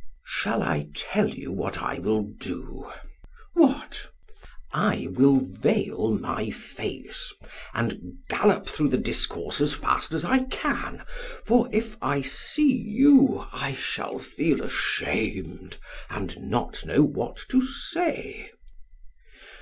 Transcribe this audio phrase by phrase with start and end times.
[0.00, 2.86] SOCRATES: Shall I tell you what I will do?
[2.86, 3.02] PHAEDRUS:
[3.52, 3.92] What?
[4.04, 4.08] SOCRATES:
[4.72, 7.34] I will veil my face
[7.74, 11.04] and gallop through the discourse as fast as I can,
[11.44, 15.76] for if I see you I shall feel ashamed
[16.08, 18.52] and not know what to say.